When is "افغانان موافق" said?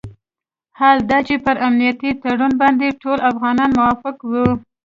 3.31-4.15